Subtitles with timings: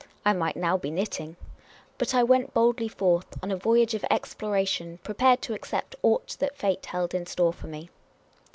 [0.25, 1.35] I might now be knitting.
[1.99, 6.37] But I went boldly forth, on a voy age of exploration, prepared to accept aught
[6.39, 7.91] that fate held in store for me.